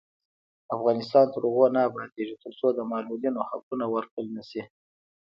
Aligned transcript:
افغانستان 0.75 1.25
تر 1.33 1.41
هغو 1.47 1.65
نه 1.75 1.79
ابادیږي، 1.89 2.35
ترڅو 2.43 2.67
د 2.73 2.79
معلولینو 2.91 3.47
حقونه 3.49 3.85
ورکړل 3.93 4.27
نشي. 4.37 4.63